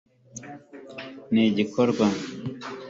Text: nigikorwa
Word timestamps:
nigikorwa 1.33 2.05